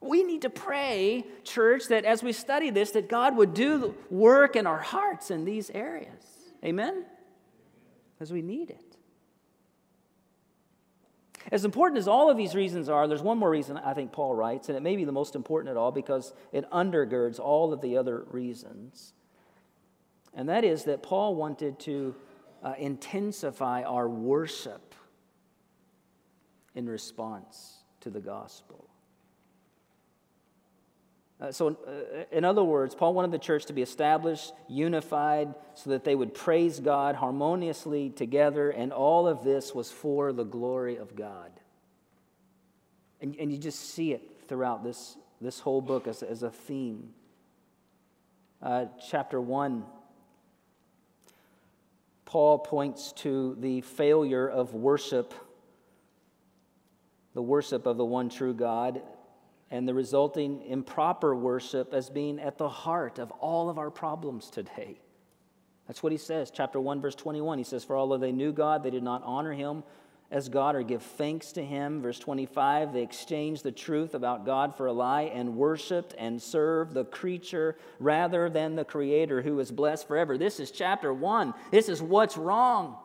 [0.00, 4.54] We need to pray, church, that as we study this, that God would do work
[4.54, 6.24] in our hearts in these areas.
[6.64, 7.04] Amen?
[8.14, 8.88] Because we need it.
[11.50, 14.34] As important as all of these reasons are, there's one more reason I think Paul
[14.34, 17.80] writes, and it may be the most important at all because it undergirds all of
[17.80, 19.14] the other reasons.
[20.34, 22.14] and that is that Paul wanted to
[22.62, 24.94] uh, intensify our worship
[26.74, 28.88] in response to the gospel.
[31.40, 35.90] Uh, so, uh, in other words, Paul wanted the church to be established, unified, so
[35.90, 40.96] that they would praise God harmoniously together, and all of this was for the glory
[40.96, 41.52] of God.
[43.20, 47.10] And, and you just see it throughout this, this whole book as, as a theme.
[48.60, 49.84] Uh, chapter 1,
[52.24, 55.32] Paul points to the failure of worship,
[57.34, 59.02] the worship of the one true God
[59.70, 64.50] and the resulting improper worship as being at the heart of all of our problems
[64.50, 65.00] today.
[65.86, 67.58] That's what he says, chapter 1, verse 21.
[67.58, 69.82] He says, For although they knew God, they did not honor him
[70.30, 72.02] as God or give thanks to him.
[72.02, 76.92] Verse 25, they exchanged the truth about God for a lie and worshiped and served
[76.92, 80.36] the creature rather than the creator who is blessed forever.
[80.36, 81.54] This is chapter 1.
[81.70, 82.96] This is what's wrong.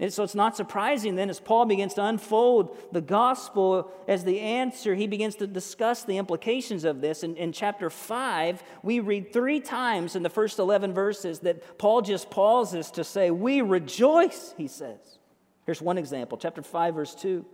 [0.00, 4.38] And so it's not surprising then, as Paul begins to unfold the gospel as the
[4.38, 7.24] answer, he begins to discuss the implications of this.
[7.24, 12.02] In, in chapter 5, we read three times in the first 11 verses that Paul
[12.02, 15.18] just pauses to say, We rejoice, he says.
[15.66, 17.44] Here's one example, chapter 5, verse 2.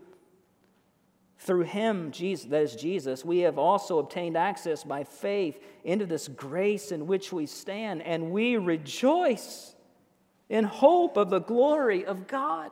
[1.39, 6.29] Through him, Jesus, that is Jesus, we have also obtained access by faith into this
[6.29, 9.74] grace in which we stand, and we rejoice
[10.49, 12.71] in hope of the glory of God.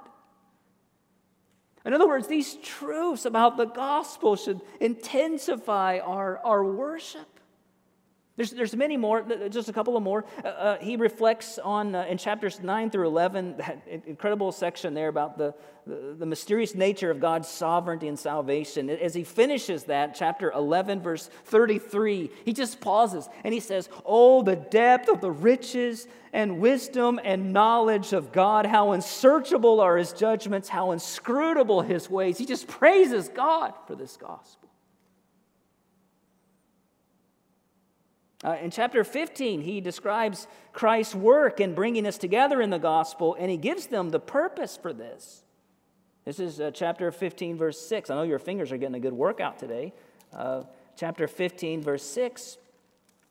[1.85, 7.32] In other words, these truths about the gospel should intensify our, our worship.
[8.43, 10.25] There's, there's many more, just a couple of more.
[10.45, 15.07] Uh, uh, he reflects on, uh, in chapters 9 through 11, that incredible section there
[15.07, 15.55] about the,
[15.87, 18.91] the, the, mysterious nature of God's sovereignty and salvation.
[18.91, 24.43] As he finishes that, chapter 11, verse 33, he just pauses and he says, Oh,
[24.43, 30.13] the depth of the riches and wisdom and knowledge of God, how unsearchable are his
[30.13, 32.39] judgments, how inscrutable his ways.
[32.39, 34.72] He just praises God for this gospel.
[38.45, 43.37] Uh, in chapter 15, he describes Christ's work in bringing us together in the gospel,
[43.39, 45.45] and he gives them the purpose for this.
[46.25, 48.11] This is uh, chapter 15, verse 6.
[48.11, 49.93] I know your fingers are getting a good workout today.
[50.33, 50.63] Uh,
[50.97, 52.59] chapter 15, verse 6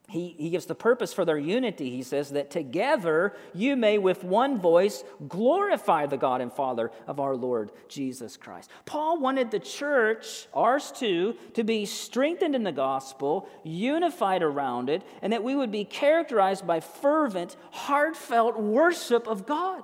[0.08, 1.88] he, he gives the purpose for their unity.
[1.90, 7.18] He says that together you may with one voice glorify the God and Father of
[7.18, 8.70] our Lord Jesus Christ.
[8.84, 15.02] Paul wanted the church, ours too, to be strengthened in the gospel, unified around it,
[15.22, 19.82] and that we would be characterized by fervent, heartfelt worship of God.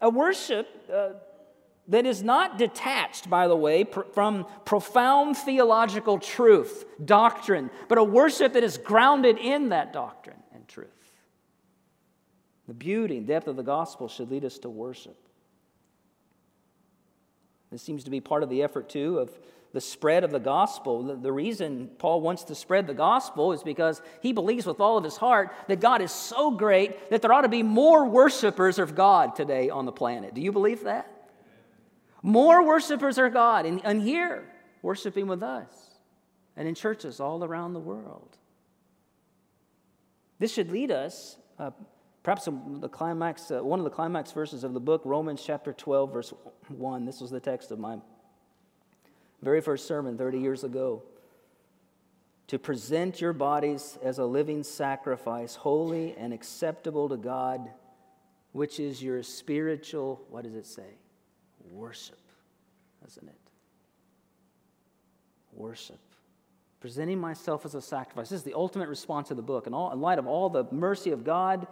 [0.00, 0.68] A worship.
[0.92, 1.10] Uh,
[1.88, 8.04] that is not detached, by the way, pr- from profound theological truth, doctrine, but a
[8.04, 10.88] worship that is grounded in that doctrine and truth.
[12.66, 15.16] The beauty and depth of the gospel should lead us to worship.
[17.70, 19.30] This seems to be part of the effort, too, of
[19.72, 21.02] the spread of the gospel.
[21.02, 24.96] The, the reason Paul wants to spread the gospel is because he believes with all
[24.96, 28.78] of his heart that God is so great that there ought to be more worshipers
[28.78, 30.34] of God today on the planet.
[30.34, 31.17] Do you believe that?
[32.22, 34.44] More worshipers are God, and, and here,
[34.82, 35.68] worshiping with us,
[36.56, 38.36] and in churches all around the world.
[40.38, 41.70] This should lead us, uh,
[42.22, 46.12] perhaps the climax, uh, one of the climax verses of the book, Romans chapter 12,
[46.12, 46.34] verse
[46.68, 47.04] 1.
[47.04, 47.98] This was the text of my
[49.42, 51.02] very first sermon 30 years ago.
[52.48, 57.70] To present your bodies as a living sacrifice, holy and acceptable to God,
[58.52, 60.96] which is your spiritual, what does it say?
[61.72, 62.18] Worship,
[63.06, 63.38] isn't it?
[65.52, 65.98] Worship.
[66.80, 68.28] Presenting myself as a sacrifice.
[68.28, 69.66] This is the ultimate response of the book.
[69.66, 71.66] And all, in light of all the mercy of God,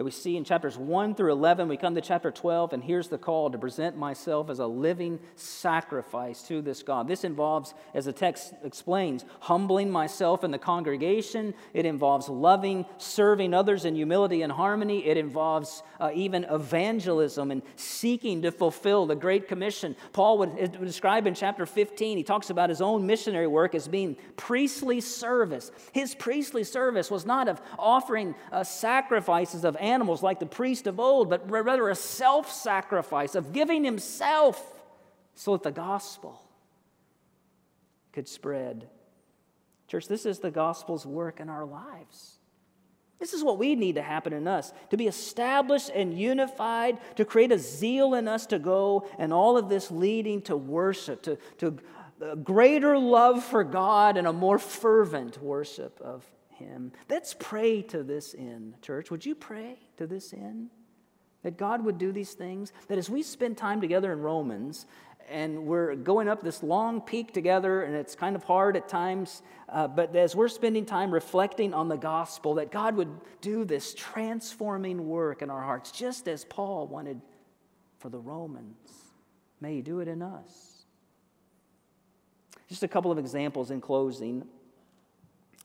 [0.00, 1.68] that we see in chapters 1 through 11.
[1.68, 5.18] We come to chapter 12, and here's the call to present myself as a living
[5.36, 7.06] sacrifice to this God.
[7.06, 11.52] This involves, as the text explains, humbling myself in the congregation.
[11.74, 15.06] It involves loving, serving others in humility and harmony.
[15.06, 19.94] It involves uh, even evangelism and seeking to fulfill the Great Commission.
[20.14, 24.16] Paul would describe in chapter 15, he talks about his own missionary work as being
[24.38, 25.70] priestly service.
[25.92, 31.00] His priestly service was not of offering uh, sacrifices of animals like the priest of
[31.00, 34.80] old, but rather a self sacrifice of giving himself
[35.34, 36.42] so that the gospel
[38.12, 38.88] could spread.
[39.88, 42.36] Church, this is the gospel's work in our lives.
[43.18, 47.24] This is what we need to happen in us to be established and unified, to
[47.24, 51.36] create a zeal in us to go, and all of this leading to worship, to,
[51.58, 51.76] to
[52.20, 56.24] a greater love for God and a more fervent worship of
[56.60, 56.92] Him.
[57.08, 59.10] Let's pray to this end, church.
[59.10, 60.70] Would you pray to this end?
[61.42, 62.72] That God would do these things?
[62.88, 64.86] That as we spend time together in Romans,
[65.28, 69.42] and we're going up this long peak together, and it's kind of hard at times.
[69.68, 73.94] Uh, but as we're spending time reflecting on the gospel, that God would do this
[73.94, 77.20] transforming work in our hearts, just as Paul wanted
[77.98, 78.90] for the Romans.
[79.60, 80.84] May He do it in us.
[82.68, 84.44] Just a couple of examples in closing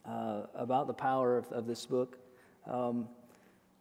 [0.07, 2.17] uh, about the power of, of this book.
[2.69, 3.07] Um,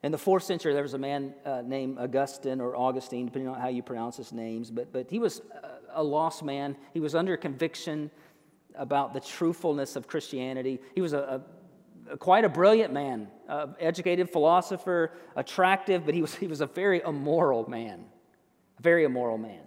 [0.03, 3.59] in the fourth century, there was a man uh, named Augustine or Augustine, depending on
[3.59, 5.41] how you pronounce his names, but, but he was
[5.95, 6.77] a lost man.
[6.93, 8.11] He was under conviction
[8.75, 10.81] about the truthfulness of Christianity.
[10.95, 11.43] He was a,
[12.11, 16.67] a quite a brilliant man, uh, educated philosopher, attractive, but he was, he was a
[16.67, 18.05] very immoral man,
[18.79, 19.61] a very immoral man.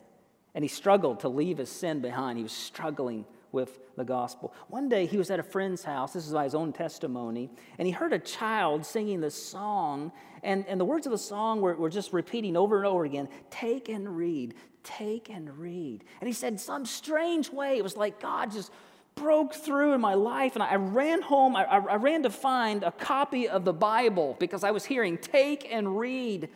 [0.53, 2.37] And he struggled to leave his sin behind.
[2.37, 4.53] He was struggling with the gospel.
[4.67, 7.85] One day he was at a friend's house, this is by his own testimony, and
[7.85, 10.11] he heard a child singing this song,
[10.43, 13.27] and, and the words of the song were, were just repeating over and over again
[13.49, 16.03] Take and read, take and read.
[16.21, 18.71] And he said, some strange way, it was like God just
[19.17, 21.55] broke through in my life, and I ran home.
[21.55, 25.67] I, I, ran to find a copy of the Bible because I was hearing, take
[25.71, 26.49] and read.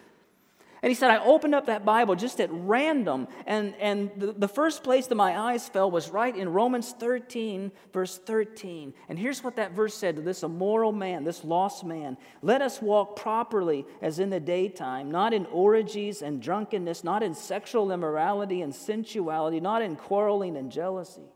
[0.83, 4.47] And he said, I opened up that Bible just at random, and, and the, the
[4.47, 8.91] first place that my eyes fell was right in Romans 13, verse 13.
[9.07, 12.81] And here's what that verse said to this immoral man, this lost man Let us
[12.81, 18.63] walk properly as in the daytime, not in orgies and drunkenness, not in sexual immorality
[18.63, 21.29] and sensuality, not in quarreling and jealousy.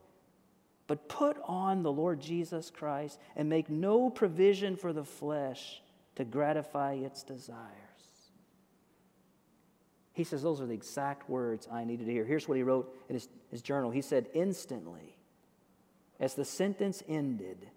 [0.88, 5.84] But put on the Lord Jesus Christ and make no provision for the flesh
[6.16, 7.85] to gratify its desires.
[10.16, 12.26] He says, Those are the exact words I needed to hear.
[12.26, 13.92] Here's what he wrote in his, his journal.
[13.92, 15.18] He said, Instantly,
[16.20, 17.68] as the sentence ended,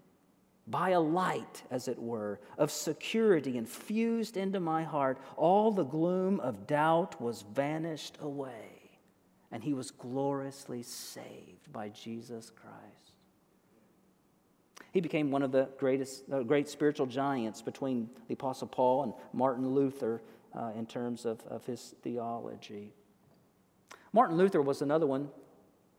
[0.65, 6.39] by a light, as it were, of security infused into my heart, all the gloom
[6.39, 8.99] of doubt was vanished away,
[9.51, 13.15] and he was gloriously saved by Jesus Christ.
[14.93, 19.13] He became one of the greatest, uh, great spiritual giants between the Apostle Paul and
[19.33, 20.21] Martin Luther
[20.57, 22.93] uh, in terms of, of his theology.
[24.13, 25.29] Martin Luther was another one.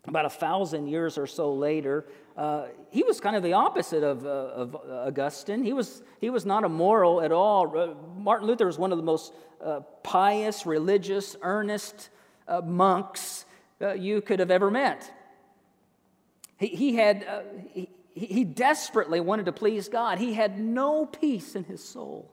[0.08, 4.24] About a thousand years or so later, uh, he was kind of the opposite of,
[4.24, 5.62] uh, of Augustine.
[5.62, 7.76] He was, he was not immoral at all.
[7.76, 12.08] Uh, Martin Luther was one of the most uh, pious, religious, earnest
[12.48, 13.44] uh, monks
[13.96, 15.10] you could have ever met.
[16.58, 17.26] He, he had,
[17.72, 20.18] he, he desperately wanted to please God.
[20.18, 22.30] He had no peace in his soul.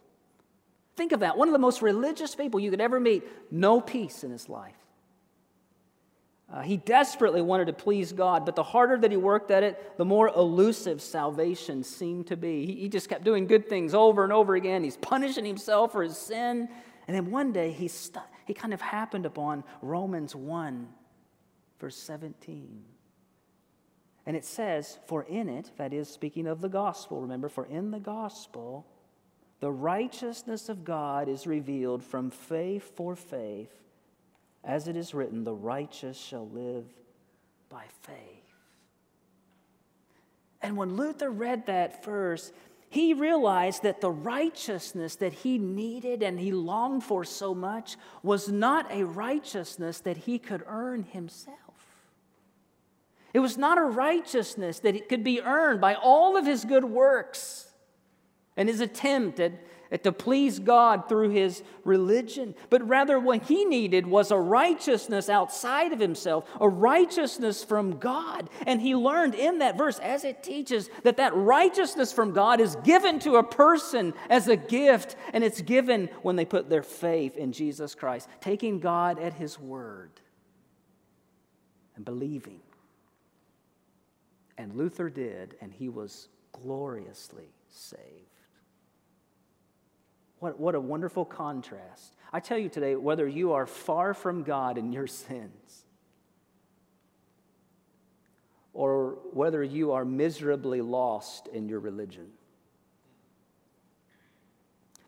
[0.97, 1.37] Think of that.
[1.37, 4.73] One of the most religious people you could ever meet, no peace in his life.
[6.51, 9.97] Uh, he desperately wanted to please God, but the harder that he worked at it,
[9.97, 12.65] the more elusive salvation seemed to be.
[12.65, 14.83] He, he just kept doing good things over and over again.
[14.83, 16.67] He's punishing himself for his sin.
[17.07, 20.87] And then one day he, st- he kind of happened upon Romans 1,
[21.79, 22.83] verse 17.
[24.25, 27.91] And it says, For in it, that is speaking of the gospel, remember, for in
[27.91, 28.87] the gospel,
[29.59, 33.71] the righteousness of God is revealed from faith for faith,
[34.63, 36.85] as it is written, the righteous shall live
[37.69, 38.17] by faith.
[40.61, 42.51] And when Luther read that verse,
[42.89, 48.49] he realized that the righteousness that he needed and he longed for so much was
[48.49, 51.57] not a righteousness that he could earn himself.
[53.33, 56.85] It was not a righteousness that it could be earned by all of his good
[56.85, 57.66] works
[58.57, 59.53] and his attempt at,
[59.91, 62.55] at to please God through his religion.
[62.69, 68.49] But rather, what he needed was a righteousness outside of himself, a righteousness from God.
[68.65, 72.75] And he learned in that verse, as it teaches, that that righteousness from God is
[72.77, 77.37] given to a person as a gift, and it's given when they put their faith
[77.37, 80.11] in Jesus Christ, taking God at his word
[81.95, 82.59] and believing.
[84.57, 88.26] And Luther did, and he was gloriously saved.
[90.39, 92.15] What, what a wonderful contrast.
[92.31, 95.85] I tell you today, whether you are far from God in your sins,
[98.73, 102.27] or whether you are miserably lost in your religion,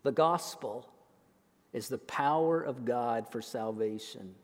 [0.02, 0.88] the gospel
[1.72, 4.34] is the power of God for salvation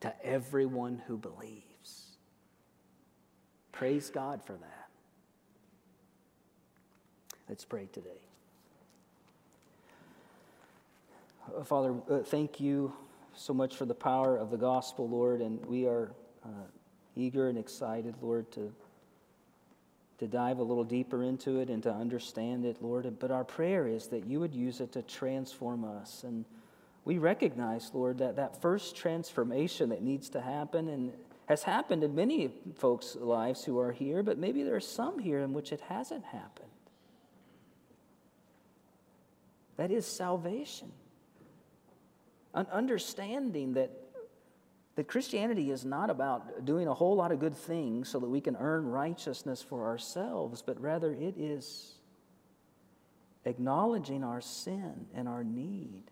[0.00, 2.18] to everyone who believes.
[3.72, 4.88] Praise God for that.
[7.48, 8.10] Let's pray today.
[11.08, 11.33] Uh,
[11.64, 12.92] Father, uh, thank you
[13.34, 16.10] so much for the power of the gospel, Lord, and we are
[16.44, 16.48] uh,
[17.16, 18.72] eager and excited, Lord, to,
[20.18, 23.18] to dive a little deeper into it and to understand it, Lord.
[23.18, 26.24] But our prayer is that you would use it to transform us.
[26.24, 26.46] And
[27.04, 31.12] we recognize, Lord, that that first transformation that needs to happen and
[31.46, 35.40] has happened in many folks' lives who are here, but maybe there are some here
[35.40, 36.70] in which it hasn't happened.
[39.76, 40.90] That is salvation.
[42.54, 43.90] An understanding that,
[44.96, 48.40] that Christianity is not about doing a whole lot of good things so that we
[48.40, 51.94] can earn righteousness for ourselves, but rather it is
[53.44, 56.04] acknowledging our sin and our need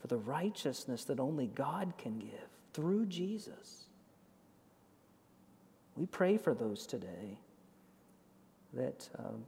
[0.00, 3.84] for the righteousness that only God can give through Jesus.
[5.96, 7.38] We pray for those today
[8.72, 9.08] that.
[9.18, 9.44] Um,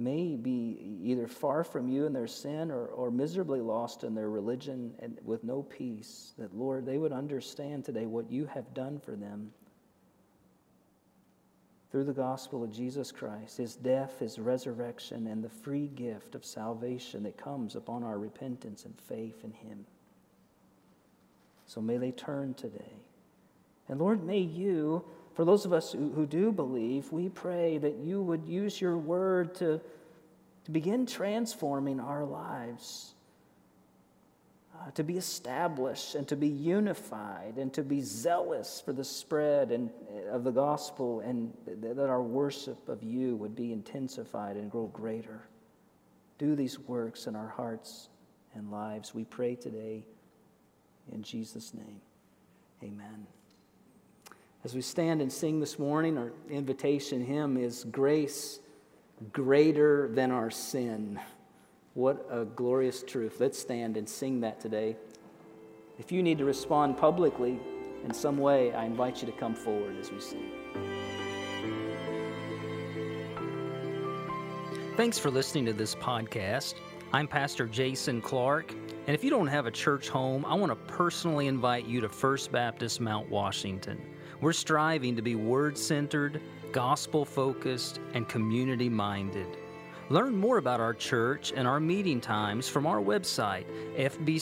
[0.00, 4.30] may be either far from you in their sin or, or miserably lost in their
[4.30, 8.98] religion and with no peace, that, Lord, they would understand today what you have done
[8.98, 9.52] for them
[11.90, 16.44] through the gospel of Jesus Christ, his death, his resurrection, and the free gift of
[16.44, 19.84] salvation that comes upon our repentance and faith in him.
[21.66, 22.94] So may they turn today.
[23.88, 27.96] And Lord, may you for those of us who, who do believe, we pray that
[27.96, 29.80] you would use your word to,
[30.64, 33.14] to begin transforming our lives,
[34.74, 39.70] uh, to be established and to be unified and to be zealous for the spread
[39.70, 44.70] and, uh, of the gospel, and that our worship of you would be intensified and
[44.70, 45.40] grow greater.
[46.38, 48.08] Do these works in our hearts
[48.54, 49.14] and lives.
[49.14, 50.04] We pray today
[51.12, 52.00] in Jesus' name.
[52.82, 53.26] Amen.
[54.62, 58.60] As we stand and sing this morning, our invitation hymn is Grace
[59.32, 61.18] Greater Than Our Sin.
[61.94, 63.40] What a glorious truth.
[63.40, 64.96] Let's stand and sing that today.
[65.98, 67.58] If you need to respond publicly
[68.04, 70.50] in some way, I invite you to come forward as we sing.
[74.94, 76.74] Thanks for listening to this podcast.
[77.14, 78.72] I'm Pastor Jason Clark,
[79.06, 82.10] and if you don't have a church home, I want to personally invite you to
[82.10, 83.98] First Baptist Mount Washington.
[84.40, 86.40] We're striving to be word centered,
[86.72, 89.58] gospel focused, and community minded.
[90.08, 93.66] Learn more about our church and our meeting times from our website,
[93.96, 94.40] fbcmw.org.